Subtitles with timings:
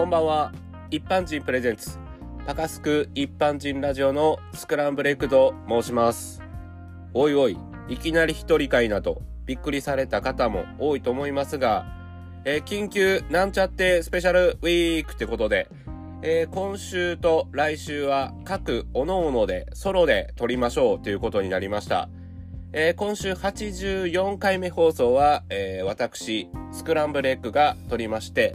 [0.00, 0.52] こんばんは。
[0.90, 1.98] 一般人プレゼンツ、
[2.46, 6.42] パカスク一般人ラジオのスクランブルエッグと申します。
[7.12, 11.84] おいおい、いきなり一人会など、びっくりされた方も多いと思いますが、
[12.46, 15.68] えー緊急なんちゃってスペシャルウィークってことで、
[16.22, 22.08] えー今週と来週は各各々でソロで撮りましょうということになりました。
[22.72, 28.54] えー今週84回目放送は、えー私、スクランブルエッグが撮りまして、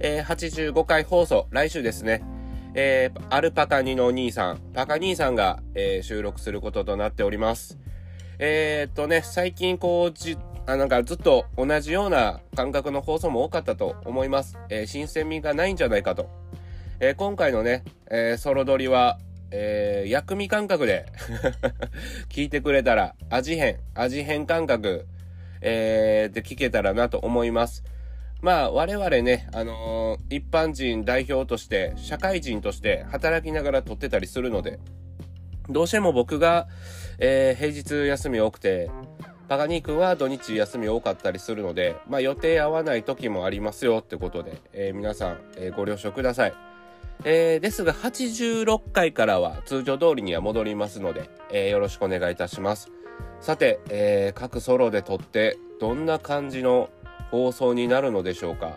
[0.00, 2.22] えー85回放送、来週ですね、
[2.74, 7.78] えーアルパカニのお兄さん、パカ兄さんが、えー収録することとなっております。
[8.38, 10.36] えーっとね、最近こう、じ、
[10.66, 14.58] あなんかずっと同じような感覚の放送も多かったと思います。
[14.68, 16.28] えー新鮮味がないんじゃないかと。
[17.00, 19.18] えー今回のね、えーソロ撮りは、
[19.50, 21.06] えー薬味感覚で
[22.28, 25.06] 聞いてくれたら、味変、味変感覚、
[25.62, 27.82] えーで聞けたらなと思います。
[28.42, 34.78] まあ、我々ね、あのー一般人代表として、社会人として働きながら撮ってたりするので、
[35.68, 36.68] どうしても僕が、
[37.18, 38.90] えー平日休み多くて、
[39.48, 46.54] パガニー君は土日休み多かったりするので、まあ予定合わない時もありますよってことで、えー皆さん、えーご了承ください。
[47.24, 52.90] えーですが86回からは通常通りには戻りますので、えーよろしくお願いいたします。
[53.40, 56.90] さて、えー各ソロで撮ってどんな感じの
[57.30, 58.72] 放送になるのでしょうか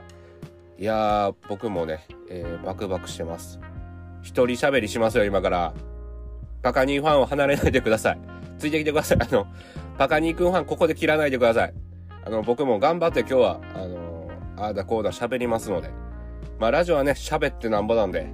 [0.77, 3.59] いやー、僕もね、えーバクバクしてます。
[4.21, 5.73] 一人喋りしますよ、今から。
[6.61, 8.19] パカニーファンを離れないでください。
[8.57, 9.17] ついてきてください。
[9.21, 9.47] あの、
[9.97, 11.73] パカニーくんファンここで切らないでください。
[12.25, 15.89] あの、僕も頑張って今日は、あのああだこうだ喋りますので。
[16.59, 18.27] まあ、ラジオはね、喋ってなんぼなんで、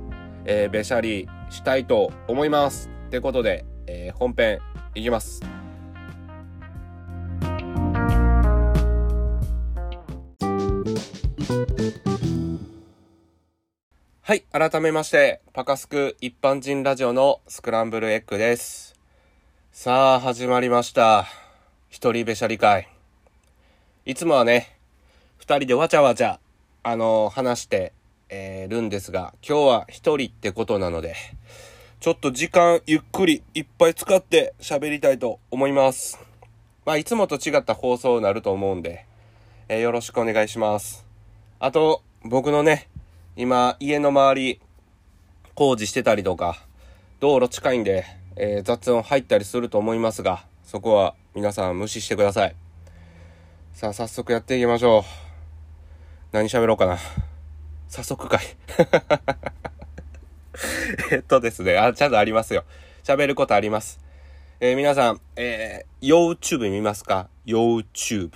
[0.45, 2.89] えー、べしゃりしたいと思います。
[3.07, 4.59] ってことで、えー本編
[4.95, 5.54] いきます。
[14.27, 18.95] はい、改めまして、パカスク一般人ラジオのスクランブルエッグです。
[19.71, 21.27] さあ、始まりました。
[21.89, 22.89] 一人べしゃり会。
[24.03, 24.79] いつもはね、
[25.37, 26.39] 二人でわちゃわちゃ、
[26.81, 27.93] あの話して、
[28.29, 31.15] えーるんですが、今日は一人ってことなので、
[31.99, 36.19] ちょっと時間ゆっくりいっぱい使って喋りたいと思います。
[36.83, 39.05] まあ、いつもと違った放送になると思うんで、
[39.69, 41.05] えーよろしくお願いします。
[41.59, 42.89] あと、僕のね、
[43.37, 44.61] 今、家の周り、
[45.55, 46.55] 工事してたりとか、
[47.19, 48.05] 道路近いんで、
[48.37, 52.55] えー雑音入ったりすると思いますが、そこは皆さん無視してください。
[53.73, 55.03] さあ、早速やっていきましょう。
[56.31, 56.97] 何喋ろうかな。
[57.89, 58.39] 早速かい。
[61.11, 62.63] えっとですね、あ、ちゃんとありますよ。
[63.03, 63.99] 喋ることあります。
[64.61, 68.31] えー皆さん、えー YouTube 見ますか ?YouTube。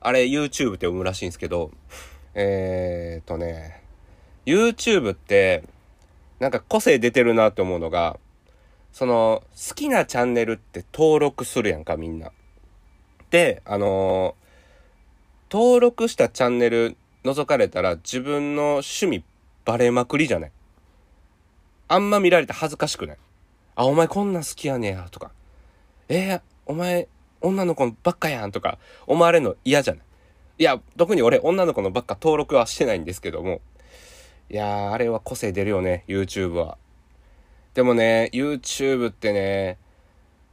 [0.00, 1.70] あれ、YouTube って読むらしいんですけど、
[2.34, 3.85] えーっとね、
[4.46, 5.64] YouTube って、
[6.40, 8.18] なんか個性出てるなって思うのが、
[8.92, 12.30] その、好きなチャンネルって登録するやんか、みんな。
[13.30, 14.46] で、あのー
[15.48, 19.24] 登録したチャンネル覗かれたら自分の趣味
[19.64, 20.52] バレまくりじゃない
[21.88, 23.16] あんま見られて恥ずかしくない
[23.76, 25.30] あ、お前こんな好きやねや、とか。
[26.08, 27.06] えー、お前
[27.40, 30.02] 女の子ばっかやん、とか思われるの嫌じゃない
[30.58, 33.60] いや、特に俺女の子のばっか登録はしてないんですけども。
[34.48, 36.78] いやー、あれは個性出るよね、YouTube は。
[37.74, 39.78] でもね、YouTube ってね、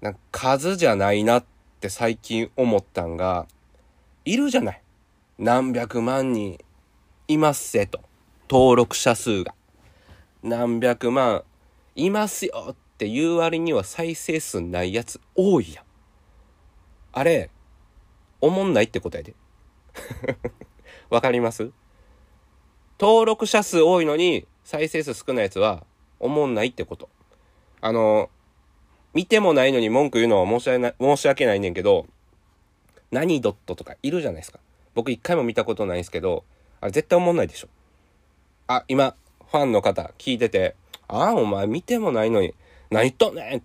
[0.01, 1.45] なんか数じゃないなっ
[1.79, 3.47] て最近思ったんが、
[4.25, 4.81] いるじゃない。
[5.37, 6.57] 何百万人
[7.27, 8.01] いますせと。
[8.49, 9.53] 登録者数が。
[10.41, 11.43] 何百万
[11.95, 15.85] いますよっていう割には再生数ないやつ多いやん。
[17.13, 17.51] あれ、
[18.41, 19.35] おもんないって答えで。
[21.09, 21.71] わかります？
[23.03, 25.85] 登録者数多いのに再生数少ないやつは
[26.21, 27.09] おもんないってこと。
[27.81, 28.29] あの、
[29.13, 32.07] 見てもないのに文句言うのは申し訳ない、申し訳ないねんけど、
[33.11, 34.59] 何ドットとかいるじゃないですか。
[34.93, 36.45] 僕一回も見たことないんですけど、
[36.79, 37.67] あれ絶対おもんないでしょ。
[38.67, 39.17] あ、今、
[39.51, 40.77] ファンの方聞いてて、
[41.09, 42.55] ああ、お前見てもないのに、
[42.89, 43.61] 何言っとんねんっ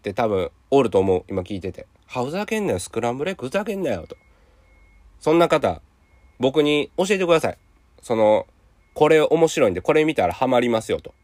[0.00, 1.24] て多分おると思う。
[1.28, 1.86] 今聞いてて。
[2.06, 4.16] は、ふざけんなよ、スクランブルエッグふざけんなよ、と。
[5.20, 5.82] そんな方、
[6.38, 7.58] 僕に教えてください。
[8.00, 8.46] その、
[8.98, 11.14] これ面白いんで、これ見たらハマりますよと。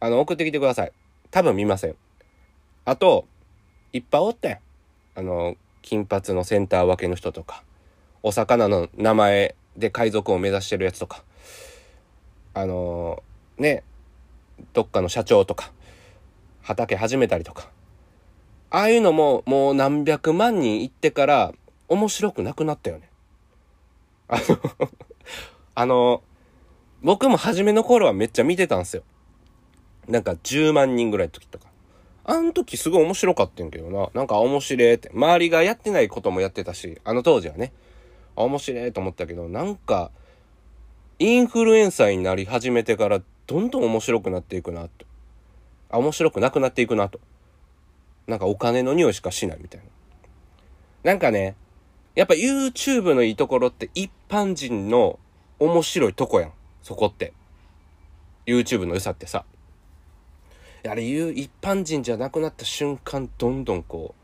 [0.00, 0.92] あの、送ってきてください。
[1.30, 1.94] 多分見ません。
[2.86, 3.26] あと、
[3.92, 4.58] いっぱいおってん。
[5.14, 7.64] あの、金髪のセンター分けの人とか、
[8.22, 11.22] お魚の名前で海賊を目指してるやつとか、
[12.54, 13.22] あの
[13.58, 13.84] ね、
[14.72, 15.72] どっかの社長とか、
[16.62, 17.68] 畑始めたりとか。
[18.70, 21.52] ああいうのももう何百万人行ってから
[21.88, 23.10] 面白くなくなったよね。
[24.28, 24.58] あの、
[25.74, 26.22] あの、
[27.02, 29.02] 僕も初めの頃はめっちゃ見てたんですよ。
[30.08, 31.66] なんか10万人ぐらいの時とか。
[32.24, 34.08] あの時すごい面白かったんけどな。
[34.14, 35.10] なんか面白いって。
[35.12, 37.72] 周りがやってないこともやってたし、あの当時はね。
[38.36, 40.10] 面白いと思ったけど、なんか、
[41.18, 45.06] インフルエンサーになり始めてからどんどん面白くなっていくなと。
[45.90, 47.20] 面白くなくなっていくなと。
[48.26, 49.86] なんかお金の匂いしかしないみたいな。
[51.02, 51.56] なんかね、
[52.14, 55.18] やっぱ YouTube のいいところって一般人の
[55.58, 56.52] 面白いとこやん。
[56.82, 57.32] そこって。
[58.46, 59.44] YouTube の良さってさ。
[60.88, 64.14] あれ言う一般人じゃなくなった瞬間どんどんこ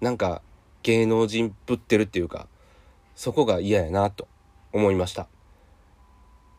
[0.00, 0.42] うなんか
[0.82, 2.48] 芸能人ぶってるっていうか
[3.14, 4.26] そこが嫌やなと
[4.72, 5.22] 思いました。
[5.22, 5.26] っ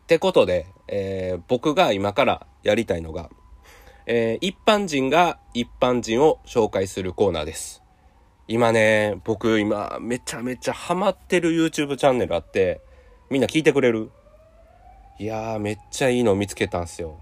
[0.06, 3.28] てことで、えー、僕が今からやりたいのが、
[4.06, 7.82] えー、一般人が一般人を紹介するコーナーです。
[8.48, 12.80] 今ね、僕今めちゃめちゃハマってる YouTube チャンネルあって、
[13.28, 14.10] みんな聞いてくれる？
[15.18, 17.18] いやーめっちゃいいの見つけたんすよ。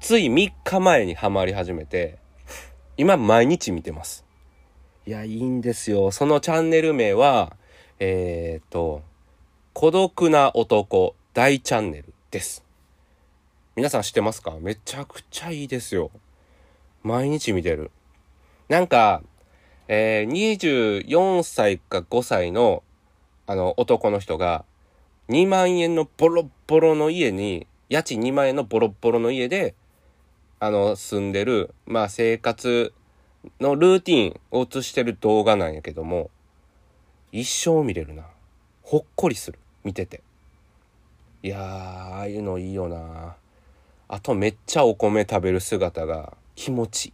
[0.00, 2.18] つい3日前にハマり始めて、
[2.96, 4.24] 今毎日見てます。
[5.06, 6.12] いや、いいんですよ。
[6.12, 7.54] そのチャンネル名は、
[7.98, 9.02] えっ、と、
[9.74, 12.64] 孤独な男大チャンネルです。
[13.76, 14.56] 皆さん知ってますか？
[14.58, 16.10] めちゃくちゃいいですよ。
[17.02, 17.90] 毎日見てる。
[18.70, 19.22] なんか、
[19.88, 22.82] えー、24歳か5歳の、
[23.46, 24.64] あの、男の人が、
[25.30, 29.76] 2万円のボロボロの家に、家賃2万円のボロボロの家で、
[30.58, 32.92] あの、住んでる、まあ生活
[33.60, 36.30] のルーティンを映してる動画なんやけども、
[37.30, 38.24] 一生見れるな。
[38.82, 39.60] ほっこりする。
[39.84, 40.20] 見てて。
[41.44, 43.36] いやー、ああいうのいいよな。
[44.08, 47.12] あとめっちゃお米食べる姿が気持ちいい。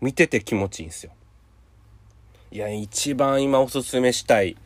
[0.00, 1.12] 見てて気持ちいいんすよ。
[2.50, 4.56] いや、一番今おすすめしたい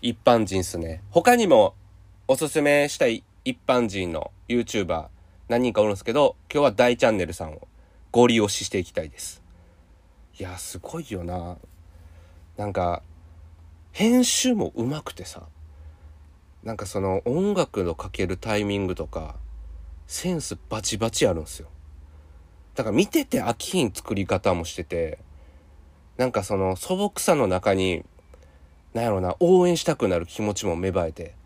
[0.00, 1.02] 一般人っすね。
[1.10, 1.74] 他にも
[2.32, 5.08] おすすめしたい一般人の YouTuber
[5.48, 7.66] 何人かおるんですけど、今日は大チャンネルさんを
[8.12, 9.42] ご利用ししていきたいです。
[10.38, 11.56] いや、すごいよな。
[12.56, 13.02] なんか、
[13.90, 15.42] 編集もうまくてさ
[16.62, 19.34] なんかその音楽のかけるタイミングとか
[20.06, 21.66] センスバチバチあるんですよ
[22.76, 25.18] だから見てて飽きひん作り方もしてて
[26.16, 28.04] なんかその素朴さの中に
[28.94, 31.39] なんやろな応援したくなる気持ちも芽生えて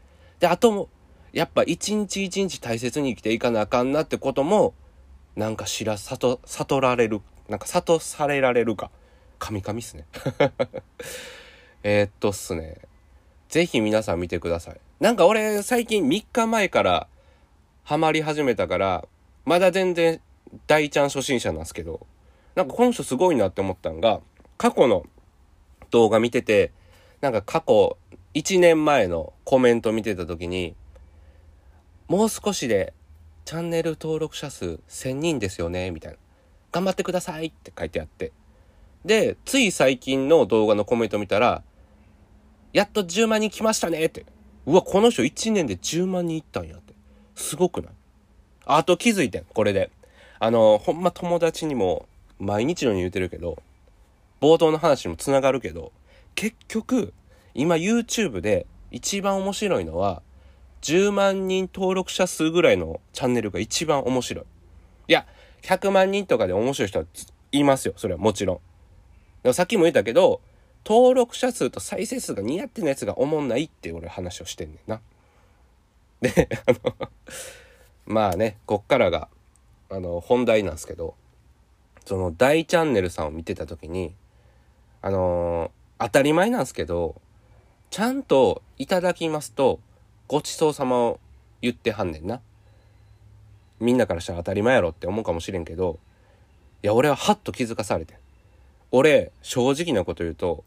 [0.45, 0.91] であとも
[1.33, 4.75] やっぱ一日一日大切に生きていかなあかんなってことも
[5.37, 8.91] なんか知ら悟悟られるなんか悟されられるか
[9.39, 10.05] カミカミっすね
[11.83, 12.77] え、っとっすね。
[13.49, 14.81] ぜひ皆さん見てください。
[15.01, 17.09] なんか俺最近3日前から
[17.83, 19.09] ハマり始めたから、
[19.47, 20.21] まだ全然
[20.67, 22.07] 大ちゃん初心者なんですけど、
[22.55, 24.21] なんかこの人すごいなって思ったんが、
[24.59, 25.07] 過去の
[25.89, 26.71] 動画見てて、
[27.23, 27.97] なんか過去
[28.35, 30.75] 1年前のコメント見てた時に、
[32.09, 32.93] もう少しで
[33.45, 36.19] チャンネル登録者数1000人ですよね、みたいな。
[36.73, 38.33] 頑張ってくださいって書いてあって。
[39.05, 41.63] で、つい最近の動画のコメント見たら、
[42.73, 44.27] やっと10万人来ましたねって。
[44.67, 46.95] うわ、この人1年で10万人いったんやって。
[47.37, 47.93] すごくない？
[48.67, 49.91] あと気づいてん、これで。
[50.41, 52.09] あの、ほんま友達にも
[52.41, 53.63] 毎日のように言うてるけど、
[54.41, 55.93] 冒頭の話にも繋がるけど、
[56.35, 57.13] 結局、
[57.55, 60.23] 今 YouTube で一番面白いのは、
[60.83, 64.45] 10万人登録者数ぐらいのチャンネルが一番面白い。
[65.09, 65.27] いや、
[65.63, 67.07] 100万人とかで面白い人は
[67.53, 67.95] いますよ。
[67.97, 68.59] それはもちろん。
[69.43, 70.41] でもさっきも言ったけど、
[70.85, 75.01] 登録者数と再生数が似合ってないやつがおもんないって俺話をしてんねんな。
[76.21, 77.09] で、あの
[78.07, 79.29] まあね、こっからが、
[79.91, 81.15] あの、本題なんですけど、
[82.05, 84.15] その大チャンネルさんを見てた時に、
[85.01, 87.21] あのー、当たり前なんですけど、
[87.95, 89.79] ちゃんといただきますと、
[90.27, 91.21] ごちそうさまを
[91.63, 92.41] 言ってはんねんな。
[93.79, 96.01] みんなからしたら当たり前やろって思うかもしれんけど、
[96.83, 98.19] いや、俺はハッと気づかされて
[98.91, 100.65] 俺、正直なこと言うと、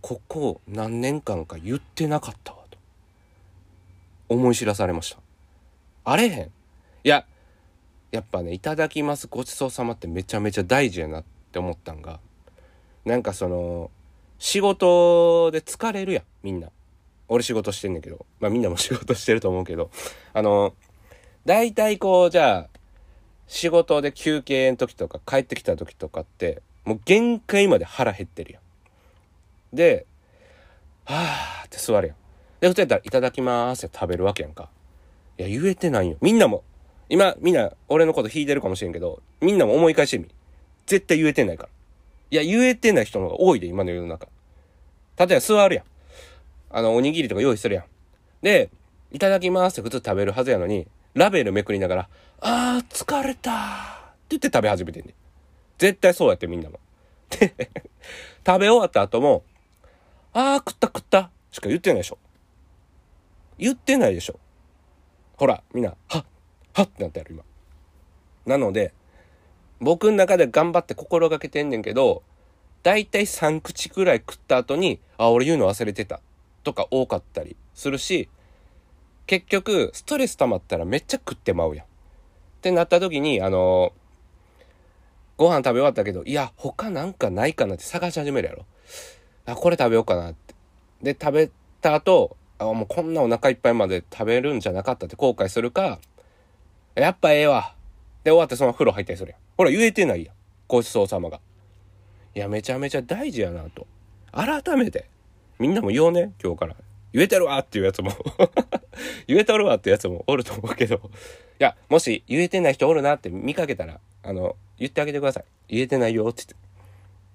[0.00, 2.76] ここ何年間か言ってなかったわと。
[4.28, 5.20] 思い知らされました。
[6.02, 6.42] あれへん。
[6.42, 6.50] い
[7.04, 7.24] や
[8.10, 12.18] やっぱねいただきますごちそうさまってめちゃめちゃ大事やなって思ったんが
[13.04, 13.92] なんかその
[14.44, 16.68] 仕事で疲れるやんみんな
[17.28, 19.90] 俺仕事してんねんけどまあみんなも 仕事してると思うけど
[20.32, 20.74] あの
[21.44, 22.78] 大体こうじゃあ
[23.46, 28.64] 仕事で休憩の時とか帰ってきた時とかってもう限界まで腹減ってるやん
[29.74, 30.06] で、
[31.04, 32.16] はぁって座るやん。
[32.60, 34.70] で、普通やったら、いただきまーすって食べるわけやんか。
[35.38, 36.16] いや、言えてないよ。
[36.20, 36.62] みんなも、
[37.08, 40.26] 今、みんな、俺のこと引いてるかもしれんけど、みんなも思い返してみ。
[40.86, 41.68] 絶対言えてないから。
[42.30, 44.28] いや、言えてない人の方が多いで、今の世の中。
[45.18, 45.84] 例えば座るやん。
[46.70, 47.84] あの、おにぎりとか用意するやん。
[48.42, 48.70] で、
[49.12, 52.08] いただきますって普通食べるはずやのに、ラベルめくりながら、
[52.40, 53.54] あー、疲れたっ
[54.28, 55.14] て言って食べ始めてんね。
[55.78, 56.80] 絶対そうやってみんなも。
[57.30, 57.54] で、
[58.46, 59.44] 食べ終わった後も、
[60.32, 62.18] あー、食った食ったしか言ってないでしょ。
[63.56, 64.40] 言ってないでしょ。
[65.36, 66.24] ほら、みんな、はっ、
[66.72, 67.44] はっってなったやろ、今。
[68.46, 68.92] なので、
[69.80, 72.24] 僕の中で頑張って心がけてんねんけど、
[72.84, 76.20] だいたい3口くらい食った後に、あ、俺言うの忘れてた。
[76.62, 78.28] とか多かったりするし、
[79.26, 81.86] 結局、ストレス溜まったらめっちゃ食ってまうやん。
[81.86, 81.88] っ
[82.60, 83.92] てなった時に、あの
[85.36, 88.66] ご飯食べ終わったけど、いや、他なんかないかなって探し始めるやろ。
[89.46, 90.54] あ、これ食べようかなって。
[91.02, 91.50] で、食べ
[91.80, 95.98] た後、あ、もうこんなお腹いっぱいまで食べるんじゃなかったって後悔するか、
[96.94, 97.74] やっぱええわ。
[98.24, 99.40] で、終わってその風呂入ったりするやん。
[99.56, 100.34] ほら、言えてないやん。
[100.68, 101.40] ごちそうさまが。
[102.34, 103.86] いや、めちゃめちゃ大事やなと。
[104.32, 105.08] 改めて、
[105.58, 106.76] みんなも言おうね、今日から。
[107.12, 108.10] 言えてるわっていうやつも
[109.28, 110.98] 言えてるわってやつもおると思うけどい
[111.60, 115.44] や、もし言えてない人おるなって見かけたら、あの、言ってあげてください。
[115.68, 116.56] 言えてないよって言って。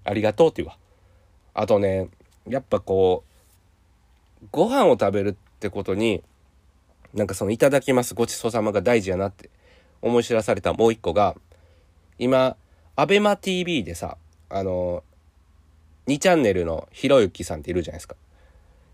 [0.03, 0.77] ありがとうって言うわ。
[1.53, 2.09] あとね、
[2.45, 3.23] やっぱこ
[4.43, 6.21] う、ご飯を食べるってことに、
[7.13, 9.49] なんかそのいただきますごちそうさまが大事やなって
[10.01, 11.35] 思い知らされたもう一個が、
[12.17, 12.57] 今、
[12.97, 14.17] アベマ TV でさ、
[14.49, 15.03] あの、
[16.07, 18.15] 2チャンネルのひろゆきさんっているじゃないですか。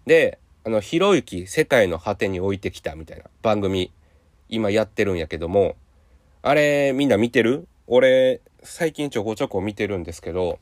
[0.06, 3.92] で、あの、ひろゆき世界の果てに置いてきたみたいな番組、
[4.50, 5.76] 今やってるんやけども、
[6.42, 7.68] あれ、みんな見てる？
[7.88, 10.60] 俺、最近ちょこちょこ見てるんですけど、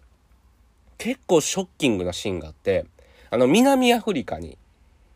[0.98, 2.86] 結構ショッキングなシーンがあって、
[3.30, 4.58] あの、南アフリカに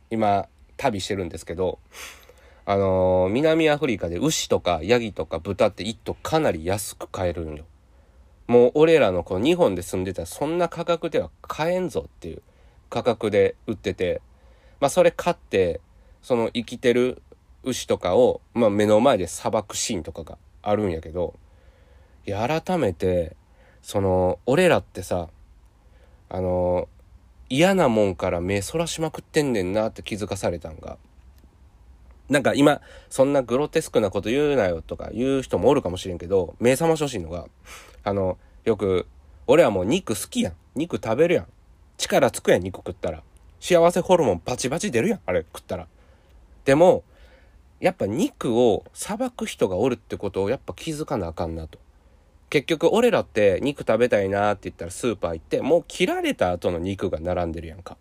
[0.10, 1.80] 今、旅してるんですけど、
[2.66, 7.66] あのー、南アフリカで牛とかヤギとか豚って一頭かなり安く買えるんよ。
[8.48, 12.42] もう俺らのこの日本で住んでたらそんな価格では買えんぞっていう
[12.90, 14.22] 価格で売ってて、
[14.80, 15.82] まあそれ買って
[16.22, 17.22] その生きてる
[17.64, 21.36] 牛とかを、まあ、目の前でさばくシーンとかがあるんやけど
[22.26, 23.36] いや改めて
[23.82, 25.28] その俺らってさ
[26.30, 26.88] あの
[27.50, 30.98] 嫌なもんから目そらしまくってんねんなって気づかされたんが
[32.30, 37.48] なんか今そんなグロテスクなこと言うなよとか言う人もおるかもしれんけど目覚ましのが
[38.04, 39.08] あのよく
[39.48, 41.48] 俺はもう肉好きやん肉食べるやん
[41.98, 43.24] 力つくやん肉食ったら
[43.60, 45.88] 幸せホルモンバチバチ出るやん、あれ食ったら。
[46.66, 47.04] でも、
[47.80, 51.80] やっぱ肉をさばく人がおるってことをやっぱ気づかなあかんなと。
[52.50, 57.98] 結局俺らって肉食べたいなーって言ったらスーパー行ってもう切られた後の肉が並んでるやんか。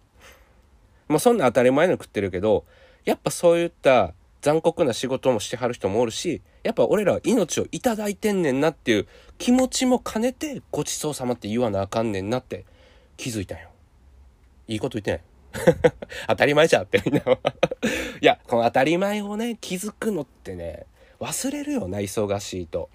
[1.09, 2.65] もうそんな当たり前の食ってるけど
[3.07, 9.07] やっぱそういった残酷な仕事もしてはる人もおるしやっぱ俺らは命をいただいてんねんなっていう
[9.39, 12.65] 気持ちも兼ねてごちそうさまって言わなあかんねんなって
[13.17, 13.69] 気づいたんよ。
[14.69, 15.37] いいこと言ってない。
[16.29, 17.39] 当たり前じゃんってみんなは
[18.21, 20.87] いや、この当たり前をね、気づくのってね、
[21.21, 22.91] 忘れるよな、忙しいと。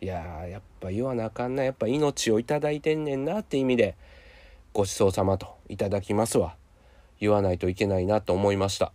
[0.00, 1.64] いやー、やっぱ言わなあかんな。
[1.64, 3.96] やっぱ命をいただいてんねんなって意味で、
[4.72, 6.56] ごちそうさまといただきますわ。
[7.20, 8.92] 言わないといけないなと思いました。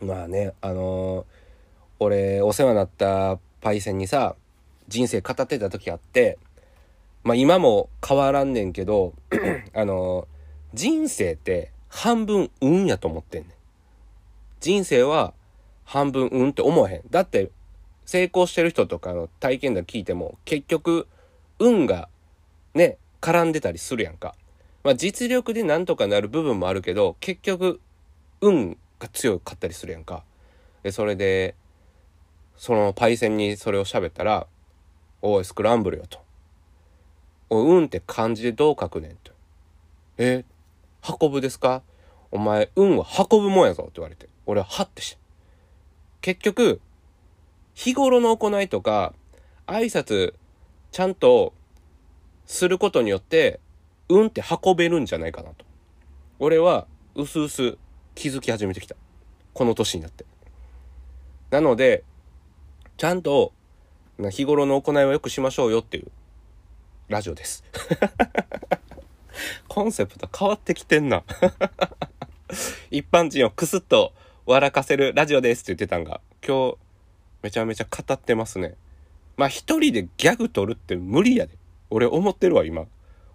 [0.00, 1.24] まあね、あのー、
[2.00, 4.34] 俺、お世話になったパイセンにさ、
[4.88, 6.38] 人生語ってた時あって、
[7.22, 9.14] まあ今も変わらんねんけど、
[9.72, 10.26] あのー、
[10.74, 13.52] 人生って半分運やと思ってんねん。
[14.60, 15.32] 人生は
[15.84, 17.02] 半分運って思わへん。
[17.10, 17.50] だって
[18.04, 21.06] 成功してる人とかの体験談聞いても結局
[21.58, 22.08] 運が
[22.74, 24.34] ね、絡んでたりするやんか。
[24.82, 27.80] まあ実力でなんとかなる部分もあるけど結局
[28.42, 30.24] 運が強かったりするやんか。
[30.82, 31.54] で、それで
[32.56, 34.46] そのパイセンにそれを喋ったら
[35.22, 36.18] 「おいスクランブルよ」と
[37.50, 39.32] 「おい運って漢字でどう書くねん」と
[40.18, 40.44] 「え
[41.20, 41.82] 運ぶですか？
[42.30, 44.28] お前、運は運ぶもんやぞって言われて。
[44.44, 45.18] 俺ははってして。
[46.20, 46.80] 結局、
[47.74, 49.14] 日頃の行いとか、
[49.66, 50.34] 挨拶、
[50.90, 51.52] ちゃんと
[52.46, 53.60] することによって、
[54.08, 55.64] 運って運べるんじゃないかなと。
[56.40, 57.76] 俺は、うすうす
[58.14, 58.96] 気づき始めてきた。
[59.52, 60.24] この年になって。
[61.50, 62.04] なので、
[62.96, 63.52] ちゃんと、
[64.30, 66.10] 日頃の行いはよくしましょうよっていう、
[67.08, 67.64] ラジオです。
[69.68, 71.24] コンセプト変わってきてんな
[72.90, 74.12] 一般人をクスッと
[74.46, 76.76] 笑かせるラジオですって言ってたんが、今日
[77.42, 78.74] めちゃめちゃ語ってますね。
[79.36, 81.56] まあ一人でギャグ取るって無理やで。
[81.90, 82.86] 俺思ってるわ今。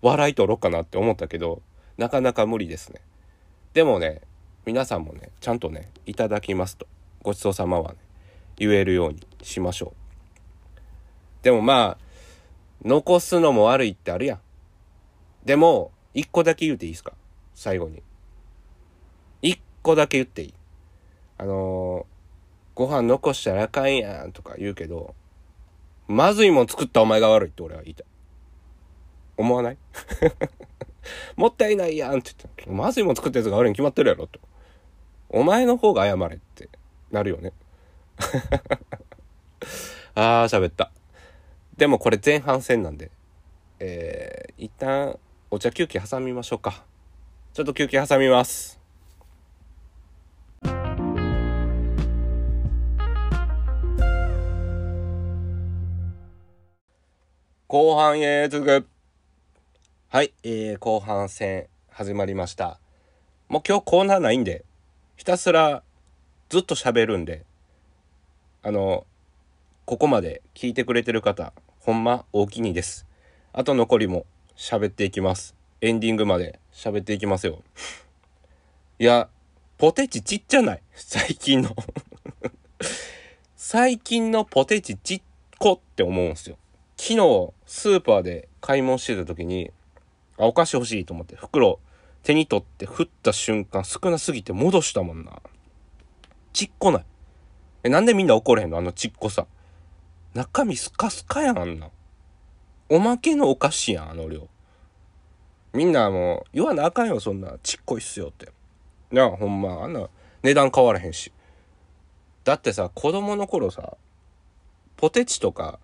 [0.02, 1.62] 笑い取ろうかなって思ったけど、
[1.98, 3.02] なかなか無理ですね。
[3.74, 4.22] でもね、
[4.70, 6.86] 皆さんもね、ちゃんとね、いただきますと。
[7.24, 7.98] ごちそうさまはね、
[8.56, 10.80] 言えるようにしましょう。
[11.42, 12.06] でもまあ、
[12.86, 14.40] 残すのも悪いってあるやん。
[15.44, 17.14] でも、一個だけ言うていいですか？
[17.56, 18.04] 最後に。
[19.42, 20.54] 一個だけ言っていい？
[21.40, 25.16] あのー、ご飯残したらあかんやんとか言うけど、
[26.08, 28.06] まずいもん作ったお前が悪いって俺は言いたい。
[29.36, 29.78] 思わない？
[31.36, 34.40] もったいないやんって言ったまずいもん作ったやつが悪いに決まってるやろと。
[35.30, 36.70] お前の方が謝れって
[37.12, 37.54] なるよね。
[40.16, 40.92] あー、喋った。
[41.78, 43.12] でもこれ前半戦なんで、
[43.80, 45.18] えー、一旦
[45.52, 46.84] お茶休憩挟みましょうか。
[47.54, 48.80] ちょっと休憩挟みます。
[57.68, 58.88] 後半へ続く。
[60.08, 62.80] はい、えー、後半戦始まりました。
[63.48, 64.66] もう今日コーナーないんで、
[65.20, 65.84] ひたすら
[66.48, 67.44] ずっと喋るんで、
[68.64, 69.06] あの、
[69.84, 73.06] ここまで聞いてくれてる方、ほんま大きにです。
[73.52, 75.58] あと残りも喋っていきます。
[75.82, 77.62] エンディングまで喋っていきますよ。
[78.98, 79.28] いや、
[79.78, 80.82] ポテチちっちゃない？
[80.94, 81.76] 最近の
[83.58, 85.22] 最近のポテチちっ
[85.58, 86.58] こって思うんすよ。
[86.96, 89.70] 昨日、スーパーで買い物してた時に、
[90.38, 91.82] あ、お菓子欲しいと思って、袋
[92.24, 95.42] 手に取って振った瞬間少なすぎて戻したもんな。
[96.54, 97.06] ちっこない。
[97.84, 98.78] え、なんでみんな怒れへんの？
[98.78, 99.48] あのちっこさ。
[100.34, 101.90] 中身スカスカやん、あんな。
[102.90, 104.48] おまけのお菓子やん、あの量。
[105.74, 108.52] みんなもう、言わなあかんよ、そんな、ちっこいっすよって。
[109.12, 110.10] なあ、ほんま、あんな、
[110.44, 111.32] 値段変わらへんし。
[112.44, 113.98] だってさ、子供の頃さ、
[114.98, 115.80] ポテチとか、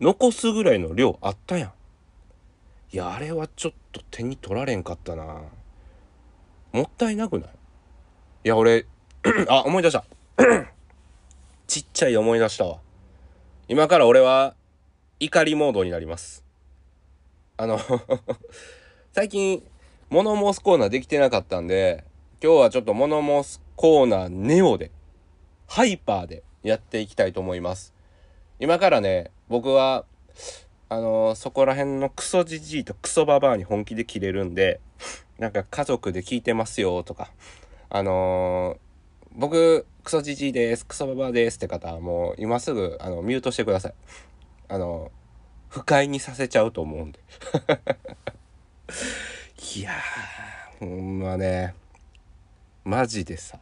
[0.00, 1.72] 残すぐらいの量あったやん。
[2.92, 5.42] いや、あれはちょっと手に取られんかったな。
[6.72, 7.50] もったいなくない？
[8.44, 8.86] いや、俺、
[9.48, 10.04] あ、思い出した。
[11.68, 12.80] ちっちゃい思い出したわ。
[13.68, 14.56] 今から俺は
[15.20, 16.44] 怒りモードになります。
[17.56, 17.78] あの
[19.12, 19.62] 最近、
[20.08, 22.04] 物申すコーナーできてなかったんで、
[22.42, 24.90] 今日はちょっと物申すコーナーネオで、
[25.68, 27.94] ハイパーでやっていきたいと思います。
[28.58, 30.04] 今からね、僕は、
[30.92, 34.80] あのー、そこら辺のクソじじいとクソババアに本気で切れるんで、
[35.38, 37.30] なんか家族で聞いてますよとか、
[37.88, 38.78] あのー、
[39.36, 43.94] 僕、クソじじいです、クソババアですって方はもう今すぐ、あの、ミュートしてください。
[44.66, 45.10] あのー、
[45.68, 47.20] 不快にさせちゃうと思うんで。
[49.76, 51.76] いやー、ほんまね、
[52.82, 53.60] マジでさ、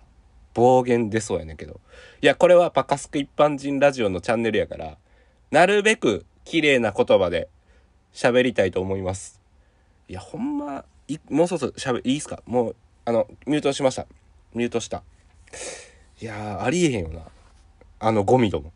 [0.54, 1.78] 暴言出そうやねんけど。
[2.22, 4.96] いや、これはパカスク一般人ラジオのチャンネルやから、
[5.50, 7.46] なるべく綺麗な言葉で
[8.14, 9.42] 喋りたいと思います。
[10.08, 10.86] いや、ほんま、
[11.28, 12.42] もうそろそろ喋、いいっすか？
[12.46, 14.06] もう、あの、ミュートしました。
[14.54, 15.02] ミュートした。
[16.22, 17.20] いやありえへんよな。
[18.00, 18.72] あのゴミども。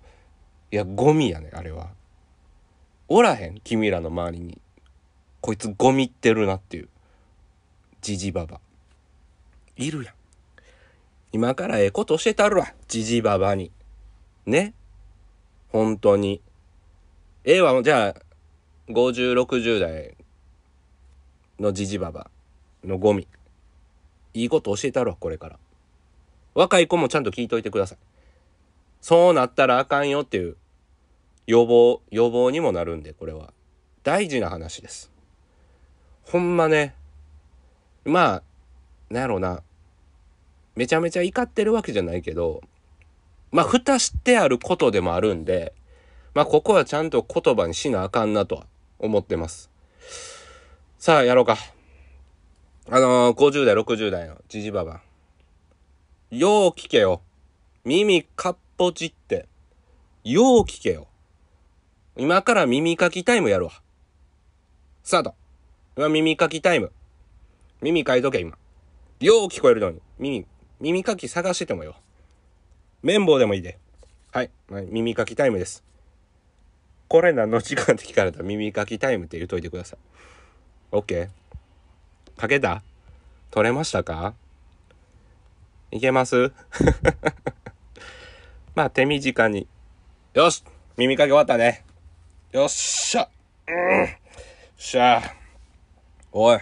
[0.70, 1.88] いや、ゴミやね、あれは。
[3.08, 4.61] おらへん君らの周りに。
[5.40, 6.90] こいつゴミってるなっていう。
[8.02, 8.61] じじばば。
[9.76, 10.14] いるやん。
[11.32, 12.74] 今からええこと教えたるわ。
[12.87, 13.70] じじばばに。
[14.44, 14.74] ね？
[15.70, 16.42] 本当に。
[17.44, 18.22] ええわ、じゃあ、
[18.88, 20.14] 50、60代
[21.59, 22.31] のじじばば
[22.85, 23.26] のゴミ。
[24.33, 25.59] いいこと教えたるわ、これから。
[26.55, 27.98] 若い子もちゃんと聞いといてください。
[29.00, 30.57] そうなったらあかんよっていう
[31.48, 33.52] 予防、予防にもなるんで、これは。
[34.05, 35.11] 大事な話です。
[36.22, 36.94] ほんまね。
[38.05, 38.42] まあ、
[39.11, 39.64] なんやろうな。
[40.76, 42.62] めちゃめちゃ怒ってるわけじゃないけど、
[43.50, 45.74] まあ、蓋してあることでもあるんで、
[46.35, 48.66] まあ、ここはちゃんと言葉にしなあかんなとは
[48.99, 49.71] 思ってます。
[50.99, 51.59] さあ、やろうか。
[52.88, 55.03] あのー、50代、60代のじじばば。
[56.31, 57.21] よう聞けよ。
[57.85, 59.47] 耳かっぽじって。
[60.25, 61.07] よう聞けよ。
[62.16, 63.73] 今から耳かきタイムやるわ。
[65.03, 65.35] スタート。
[65.97, 66.92] 今耳かきタイム。
[67.83, 68.57] 耳かいとけ、今。
[69.21, 70.01] よう聞こえるのに。
[70.18, 70.47] 耳
[70.81, 71.97] 耳かき探しててもよ。
[73.03, 73.79] 綿棒でもいいで。
[74.33, 74.51] はい。
[74.71, 75.85] 耳かきタイムです。
[77.12, 79.98] これ何の時間って聞かれたら耳かきタイムって言うといてくださ
[80.92, 80.96] い。
[80.96, 81.29] OK?
[82.38, 82.83] かけた？
[83.51, 84.33] 取れましたか？
[85.90, 86.53] いけます？
[88.75, 89.68] まあ手短に。
[90.33, 90.64] よし
[90.96, 91.85] 耳かき終わったね。
[92.51, 93.29] よっしゃ
[93.68, 93.70] う
[94.05, 94.09] ん
[94.79, 95.22] しゃ
[96.33, 96.61] おい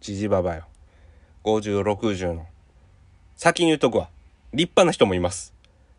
[0.00, 0.64] じじばばよ。
[1.42, 2.46] 50、60の。
[3.34, 4.10] 先に言っとくわ。
[4.52, 5.52] 立派な人もいます。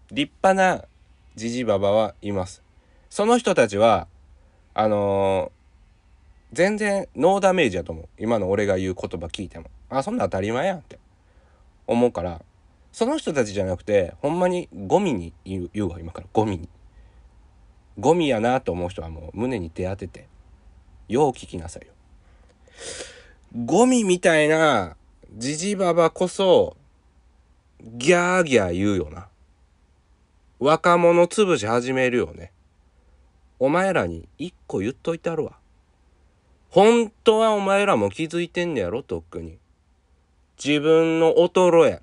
[0.09, 0.85] 立派な
[1.35, 2.63] じじばばはいます。
[3.13, 4.07] その人たちは、
[4.73, 8.09] あのー、全然ノーダメージやと思う。
[8.17, 9.69] 今の俺が言う言葉聞いても。
[9.87, 10.97] あ、そんな当たり前やんって
[11.85, 12.41] 思うから、
[12.91, 16.27] その人たちじゃなくて、ほんまにゴミに言う言うわ、今から。
[16.33, 16.67] ゴミに。
[17.99, 20.27] ゴミやなと思う人はもう胸に手当てて、
[21.07, 21.93] よう聞きなさいよ。
[23.63, 24.95] ゴミみたいな
[25.37, 26.75] じじばばこそ、
[27.79, 29.27] ギャーギャー言うよな。
[30.57, 32.52] 若者潰し始めるよね。
[33.59, 35.53] お前らに一個言っといたるわ。
[36.69, 39.57] 本当はお前らも気づいてんねやろ、とっくに。
[40.63, 42.01] 自分の衰え、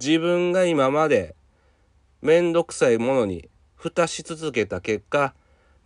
[0.00, 1.34] 自分が今まで
[2.22, 5.34] めんどくさいものに蓋し続けた結果、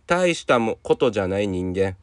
[0.07, 1.95] 大したことじゃない人間。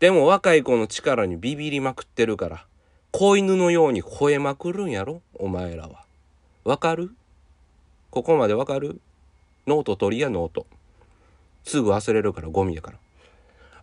[0.00, 2.66] でも若い子の力にビビりまくってるから、
[3.10, 6.04] 子犬のように吠えまくるんやろお前らは。
[6.64, 7.10] わかる？
[8.10, 9.00] ここまでわかる？
[9.66, 10.66] ノート取りやノート。
[11.68, 12.98] すぐ忘れるからゴミやから。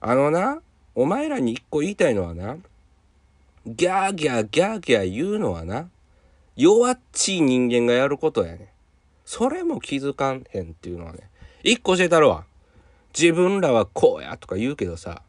[0.01, 0.61] あのな、
[0.95, 2.57] お前らに一個言いたいのはな、
[3.65, 5.89] ギャーギャーギャーギャー言うのはな、
[6.55, 8.69] 弱っちい人間がやることやね
[9.25, 11.29] それも気づかんへんっていうのはね、
[11.63, 12.45] 一個教えたるわ。
[13.17, 15.21] 自分らはこうやとか言うけどさ、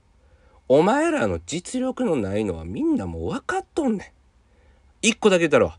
[0.68, 4.08] お前らの実力のないのはみんなもう分かっとんねん。
[5.02, 5.78] 一個だけ言ったるわ。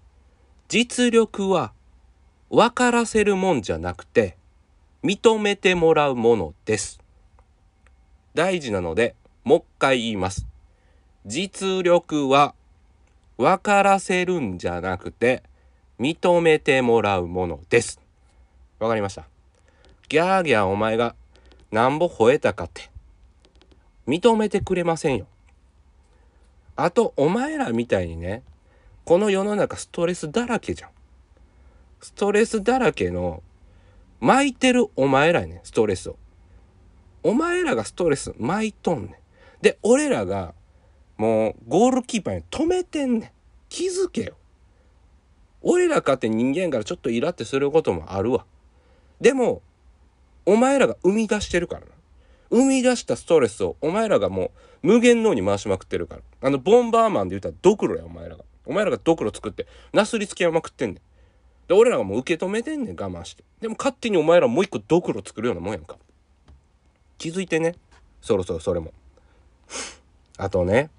[0.68, 1.74] 実力は
[2.50, 4.37] 分からせるもんじゃなくて、
[5.08, 7.00] 認めてもらうものです。
[8.34, 9.15] 大事なので、
[9.46, 10.46] もう一回言います。
[11.26, 12.54] 実力は
[13.38, 15.43] 分からせるんじゃなくて、
[15.98, 18.02] 認めてもらうものです。
[18.80, 19.30] わかりました。
[20.10, 21.15] ギャーギャーお前が
[21.72, 22.89] なんぼ吠えたかって、
[24.10, 25.26] 認めてくれませんよ。
[26.76, 28.43] あと、お前らみたいにね、
[29.06, 30.89] この世の中ストレスだらけじゃん。
[32.02, 33.41] ストレスだらけの
[34.19, 36.17] 巻いてるお前らやねストレスを。
[37.23, 39.15] お前らがストレス巻いとんねん。
[39.62, 40.53] で、俺らが
[41.17, 43.32] もうゴールキーパーに止めてんねん。
[43.69, 44.38] 気づけよ。
[45.62, 48.45] 俺らかって人間からちょっとイラってすることもあるわ。
[49.19, 49.62] でも、
[50.45, 51.88] お前らが生み出してるからな。
[52.49, 54.51] 生み出したストレスをお前らがも
[54.84, 56.21] う無限のに回しまくってるから。
[56.41, 58.45] あの、ボンバーマンで言ったらドクロや、お前らが。
[58.65, 61.01] お前らがドクロ作って、なすりつけまくってんねん。
[61.67, 63.43] で、俺らがもう受け止めてんねん、我慢して。
[63.62, 65.97] でも勝手にお前らもう一個ドクロ作るようなもんやんか。
[67.17, 67.75] 気づいてね。
[68.21, 68.93] そろそろそれも。
[70.38, 70.89] あとね、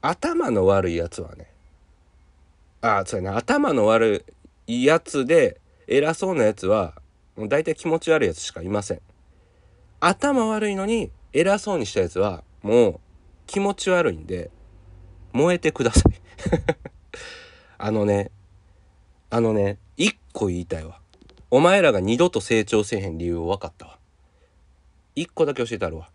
[0.00, 1.50] 頭の悪いやつはね、
[2.80, 4.24] あ、そうやな、頭の悪
[4.66, 6.94] いやつで偉そうなやつは、
[7.36, 9.00] もう大体気持ち悪いやつしかいません。
[10.00, 13.00] 頭悪いのに偉そうにしたやつは、もう
[13.46, 14.50] 気持ち悪いんで、
[15.32, 16.12] 燃えてください
[17.78, 18.30] あのね、
[19.30, 21.00] あのね、一個言いたいわ。
[21.50, 23.98] お前らが二度と成長せえへん理由分かったわ。
[25.14, 26.08] 一個だけ教えてあるわ。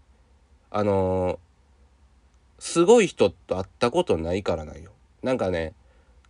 [0.71, 1.37] あのー、
[2.57, 4.91] すごい人と会ったことないからなんよ。
[5.21, 5.73] なんかね、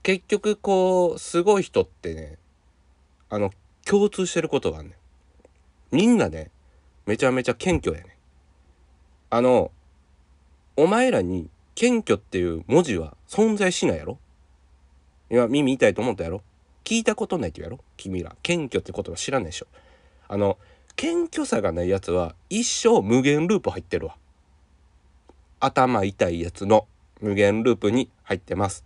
[0.02, 2.38] 結局こう、すごい人ってね、
[3.30, 3.52] あの、
[3.86, 5.96] 共通してることがあんねん。
[5.96, 6.52] みんなね、
[7.06, 8.14] めちゃめちゃ謙虚やねん
[9.30, 9.72] あの、
[10.76, 14.18] お前らに謙虚っていう文字は存在しないやろ？
[15.30, 16.42] 今耳痛いと思ったやろ？
[16.84, 17.84] 聞いたことないって言うやろ？
[17.98, 18.36] 君ら。
[18.44, 19.68] 謙虚って言葉知らないでしょ？
[20.28, 20.58] あの、
[20.96, 24.16] 謙虚さがないやつは一生無限ループ入ってるわ。
[25.60, 26.88] 頭痛いやつの
[27.22, 28.84] 無限ループに入ってます。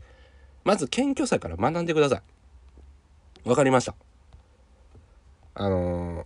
[0.64, 2.22] まず謙虚さから学んでくださ
[3.46, 3.50] い。
[3.50, 3.96] わかりました。
[5.56, 6.26] あのー、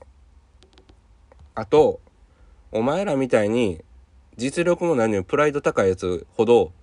[1.56, 2.02] あと、
[2.72, 3.82] お前らみたいに
[4.36, 6.74] 実力も何もプライド高いやつほど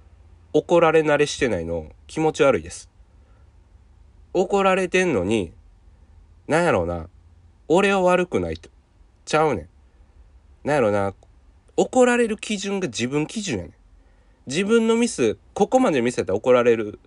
[0.53, 2.88] 怒られ慣れしてないの気持ち悪いです。
[4.41, 5.53] 怒られてんのに、
[6.47, 7.09] なんやろうな、
[7.67, 8.71] 俺は悪くないと。
[9.25, 9.69] ちゃうねん。
[10.63, 11.13] なんやろうな、
[11.77, 13.75] 怒られる基準が自分基準やねん。
[14.47, 17.01] 自分のミス、ここまで見せたら怒られる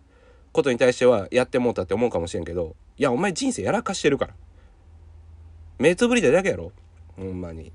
[0.51, 4.33] ことに対してはやってもうたって思うかもしれんけど、いや、お前人生やらかしてるから。
[5.79, 6.73] 目つぶりでだけやろ
[7.15, 7.71] ほんまに。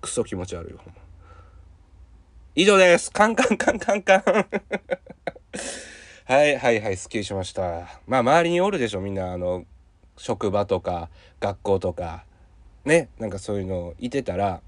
[0.00, 1.02] クソ気持ち悪いよ、ほんま。
[2.54, 3.12] 以上です。
[3.12, 4.24] カンカンカンカンカン。
[6.26, 8.00] はいはいはい、すっきりしました。
[8.06, 9.34] まあ周りにおるでしょ、みんな。
[9.34, 9.66] あの、
[10.16, 12.24] 職場とか、学校とか、
[12.86, 14.62] ね、なんかそういうのいてたら、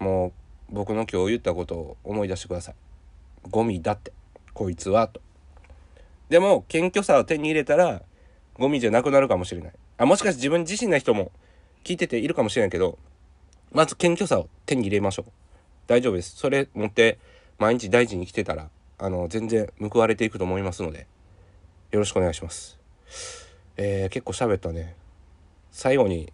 [0.00, 0.32] も
[0.70, 2.74] う僕の今日言ったことを思い出してください。
[3.48, 4.12] ゴミだって、
[4.54, 5.20] こいつは、と。
[6.30, 8.02] でも、謙虚さを手に入れたら、
[8.54, 9.72] ゴミじゃなくなるかもしれない。
[9.98, 11.30] あ、もしかして自分自身な人も
[11.84, 12.98] 聞いてているかもしれないけど、
[13.70, 15.30] まず謙虚さを手に入れましょう。
[15.86, 16.34] 大丈夫です。
[16.34, 17.20] それ持って
[17.60, 18.68] 毎日大事に生きてたら、
[19.04, 21.08] あの、全然報われていくと思いますので、
[21.90, 22.78] よろしくお願いします。
[23.76, 24.94] えー、結構喋ったね。
[25.72, 26.32] 最後に、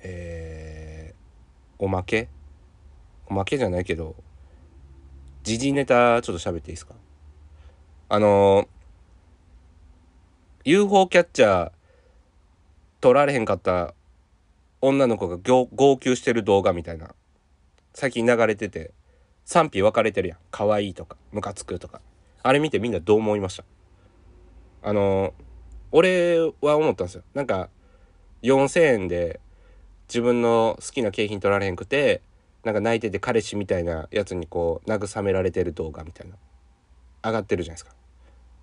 [0.00, 2.28] えー、おまけ？
[3.26, 4.16] おまけじゃないけど、
[5.42, 6.94] 時事ネタちょっと喋っていいですか？
[8.08, 11.72] あのー、UFO キャッチャー
[13.02, 13.92] 取られへんかった
[14.80, 17.14] 女の子が号泣してる動画みたいな、
[17.92, 18.92] 最近流れてて、
[19.44, 20.38] 賛否分かれてるやん。
[20.50, 22.00] 可愛いとか、ムカつくとか。
[22.42, 23.64] あれ見てみんなどう思いました？
[24.82, 25.34] あの、
[25.92, 27.22] 俺は思ったんですよ。
[27.34, 27.68] なんか、
[28.42, 29.40] 4000円で
[30.08, 32.22] 自分の好きな景品取られへんくて
[32.64, 36.36] なんか泣いてて彼氏みたいなやつにこう慰められてる動画みたいな。
[37.22, 37.94] 上がってるじゃないですか。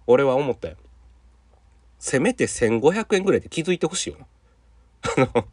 [0.08, 0.78] 俺は思ったよ。
[2.00, 4.26] せめて1500円ぐらいで気づいてほしいよな。
[5.04, 5.48] あの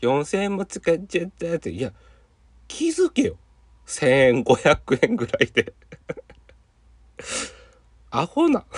[0.00, 1.70] 4000円も使っちゃったって。
[1.70, 1.92] いや
[2.66, 3.36] 気づけよ。
[3.86, 5.72] 1500円ぐらいで。
[8.10, 8.64] アホな。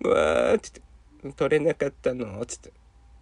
[0.00, 0.82] うわーつって。
[1.36, 2.44] 取れなかったの？
[2.46, 2.72] つって。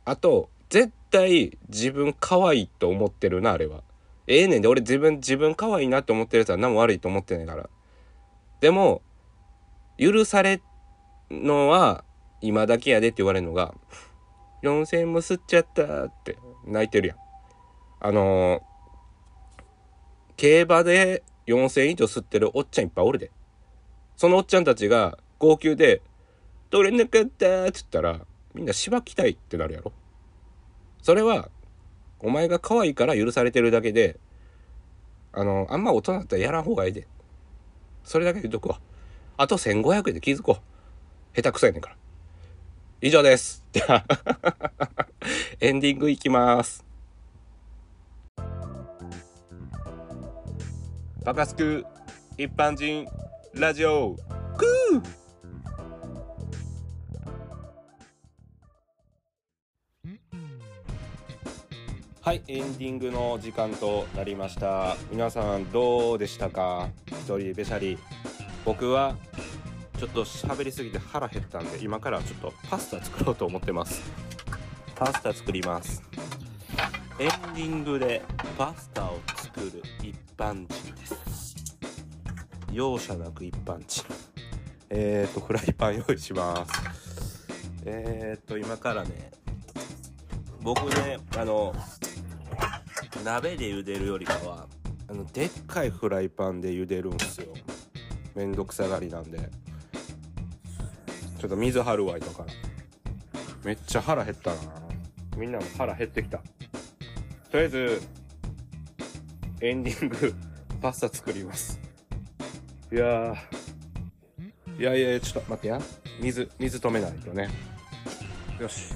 [0.04, 3.82] あと絶対自分可愛いと思ってるなあれは。
[4.26, 7.68] ええねんで俺自分自分可愛いなって思ってるやつは何も悪いと思ってないから。
[8.60, 9.02] でも
[9.98, 10.60] 許され
[11.30, 12.04] のは
[12.40, 13.74] 今だけやでって言われるのが
[14.62, 17.25] 4000円も吸っちゃったって泣いてるやん。
[18.06, 18.60] あのー、
[20.36, 23.32] 競馬で4000以上吸ってるおっちゃんいっぱいおるで。
[24.16, 26.02] そのおっちゃんたちが号泣で
[26.70, 28.20] 取れなかったって言ったら
[28.54, 29.92] みんなしばきたいってなるやろ。
[31.02, 31.48] それは
[32.20, 34.20] お前が可愛いから許されてるだけで
[35.32, 37.08] あのあんま大人だったらやらん方がいいで。
[38.04, 38.78] それだけ言うとくわ。
[39.36, 41.34] あと1500円で気づこう。
[41.34, 41.96] 下手くそやねんから。
[43.00, 43.64] 以上です。
[43.72, 44.04] では
[45.58, 46.85] エンディングいきます。
[51.26, 51.84] バカスク
[52.38, 53.04] 一般人
[53.52, 54.14] ラジオ。
[54.56, 55.02] クー。
[62.20, 64.96] はいエンディングの時間となりました。
[65.10, 66.90] 皆さんどうでしたか？
[67.08, 67.98] 一人べしゃり。
[68.64, 69.16] 僕は
[69.98, 74.00] ちょっと喋りすぎて腹減ったんで今からちょっとパスタ作ろうと思ってます。
[74.94, 76.04] パスタ作ります。
[77.18, 78.22] エンディングで
[78.56, 81.56] パスタを作る一般人です。
[82.72, 84.04] 容赦なく一般人。
[84.90, 87.46] えーとフライパン用意します。
[87.84, 89.30] えーと今からね
[90.60, 91.74] 僕ねあの
[93.24, 94.66] 鍋で茹でるよりかは
[95.08, 97.48] あのでっかいフライパンで茹でるんすよ。
[98.34, 99.38] めんどくさがりなんで。
[101.38, 102.46] ちょっと水張るわいとか
[103.62, 104.56] めっちゃ腹減ったな。
[105.36, 106.38] みんなも腹減ってきた。
[106.38, 108.02] とりあえず
[109.62, 110.34] エンディング
[110.82, 111.80] パスタ作ります。
[112.92, 113.36] いやー。
[114.78, 115.80] いやいやちょっと待ってや。
[116.20, 117.48] 水水止めないとね。
[118.60, 118.92] よし。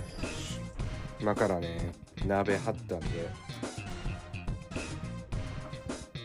[1.19, 1.93] 今からね
[2.27, 3.07] 鍋張ったんで。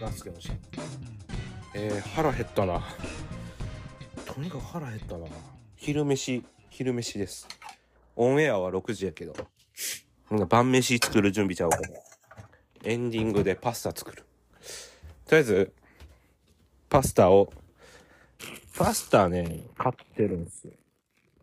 [0.01, 0.53] ガスつけました
[1.73, 2.83] えー、腹減ったな。
[4.25, 5.27] とにかく腹減ったな。
[5.77, 7.47] 昼飯昼飯です。
[8.17, 9.33] オンエアは6時やけど。
[10.29, 12.04] なんか晩飯作る準備ちゃうかも。
[12.85, 14.23] エンディングでパスタ作る。
[15.25, 15.73] とりあえず
[16.89, 17.51] パスタを
[18.77, 20.73] パスタね買ってるんですよ。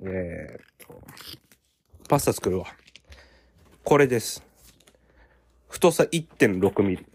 [0.04, 1.02] えー、っと
[2.08, 2.66] パスタ作るわ。
[3.84, 4.44] これです。
[5.68, 7.06] 太さ1.6ミリ。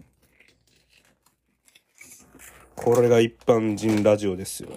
[2.76, 4.70] これが一般人ラジオですよ。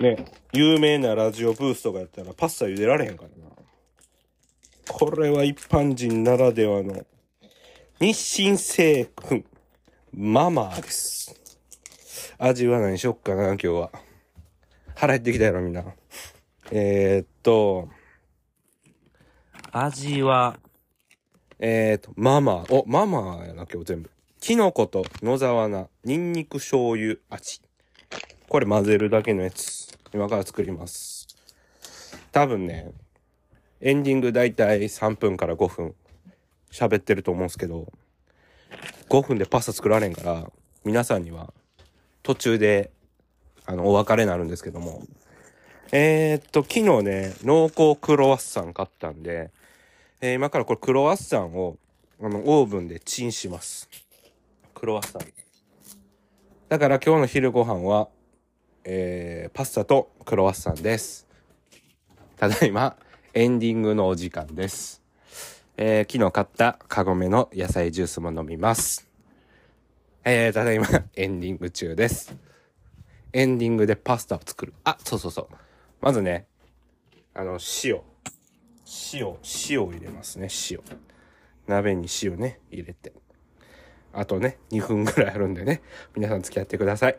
[0.00, 3.47] ね、有名なラジオブースとかやったらパスタ茹でられへんからな。
[4.98, 7.06] これは一般人ならではの
[8.00, 9.42] 日清製粉
[10.12, 11.40] ママです。
[12.36, 13.92] 味は何しよっかな、今日は。
[14.96, 15.84] 腹減ってきたやろ、みんな。
[16.72, 17.88] えー、っと、
[19.70, 20.58] 味は、
[21.60, 22.64] えー、っと、ママ。
[22.68, 24.10] お、ママやな、今日全部。
[24.40, 27.62] キノコと野沢菜、ニンニク醤油味。
[28.48, 29.96] これ混ぜるだけのやつ。
[30.12, 31.28] 今から作ります。
[32.32, 32.90] 多分ね、
[33.80, 35.94] エンディングだいたい3分から5分
[36.70, 37.92] 喋ってると思うんですけど、
[39.08, 40.50] 5分でパスタ作られんから、
[40.84, 41.52] 皆さんには
[42.22, 42.90] 途中で、
[43.66, 45.02] あの、お別れになるんですけども。
[45.92, 49.50] えー、っと、昨日ね、濃厚クロワッサン買ったんで、
[50.20, 51.76] えー、今からこれクロワッサンを、
[52.20, 53.88] あの、オーブンでチンします。
[54.74, 55.22] クロワッサン。
[56.68, 58.08] だから今日の昼ご飯は、
[58.84, 61.26] えー、パスタとクロワッサンです。
[62.36, 62.96] ただいま、
[63.34, 65.02] エンディングのお時間です。
[65.76, 69.06] えー、昨日買ったカゴメの野菜ジュースも飲みます。
[70.24, 72.34] えー、ただいま、 エンディング中です。
[73.32, 74.72] エンディングでパスタを作る。
[74.82, 75.48] あ、そうそうそう。
[76.00, 76.46] まずね、
[77.34, 78.00] あの、塩。
[79.12, 79.36] 塩、
[79.70, 80.80] 塩を入れますね、塩。
[81.66, 83.12] 鍋に塩ね、入れて。
[84.14, 85.82] あとね、2分ぐらいあるんでね、
[86.16, 87.18] 皆さん付き合ってください。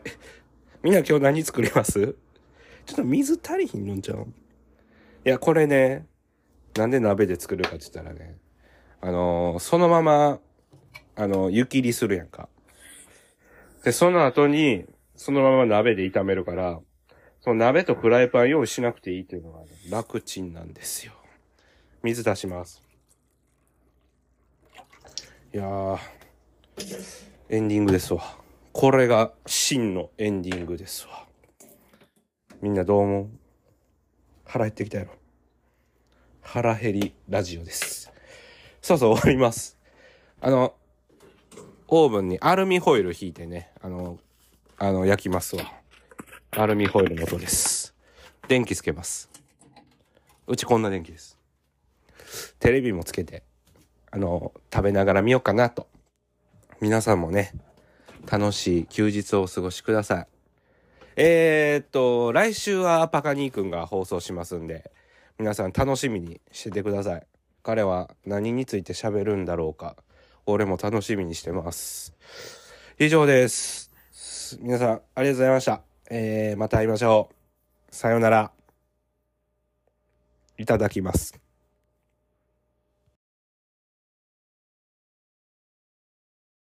[0.82, 2.16] みんな今日何作ります？
[2.84, 4.26] ちょっと水足りひんのんちゃう？
[5.22, 6.06] いや、これね、
[6.76, 8.38] なんで鍋で作るかって言ったらね、
[9.02, 10.40] あのー、そのまま、
[11.14, 12.48] あのー、湯切りするやんか。
[13.84, 16.80] で、その後に、そのまま鍋で炒めるから、
[17.42, 21.12] その鍋とフライパン用意しなくていいっていうのが、ね、楽ちんなんですよ。
[22.02, 22.82] 水出します。
[25.52, 25.98] いやー、
[27.50, 28.38] エンディングですわ。
[28.72, 31.26] これが真のエンディングですわ。
[32.62, 33.39] みんなどう思う？
[34.50, 35.12] 腹減ってきたやろ。
[36.42, 38.10] 腹減りラジオです。
[38.82, 39.78] そうそう終わります。
[40.40, 40.74] あの、
[41.86, 44.18] オーブンにアルミホイル引いてね、あの、
[44.76, 45.72] あの、焼きますわ。
[46.50, 47.94] アルミホイルの音です。
[48.48, 49.30] 電気つけます。
[50.48, 51.38] うちこんな電気です。
[52.58, 53.44] テレビもつけて、
[54.10, 55.86] あの、食べながら見ようかなと。
[56.80, 57.52] 皆さんもね、
[58.28, 60.39] 楽しい休日をお過ごしください。
[61.22, 64.90] えー、っと、来週はパカニーくんが放送しますんで、
[65.38, 67.26] 皆さん楽しみにしててください。
[67.62, 69.96] 彼は何について喋るんだろうか。
[70.46, 72.14] 俺も楽しみにしてます。
[72.98, 73.90] 以上です。
[74.62, 75.82] 皆さん、ありがとうございました。
[76.08, 77.28] えー、また会いましょ
[77.92, 77.94] う。
[77.94, 78.50] さようなら。
[80.56, 81.49] いただきます。